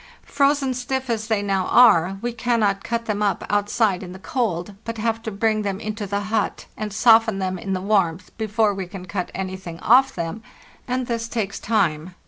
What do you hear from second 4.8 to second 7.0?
but have to bring them into the hut and_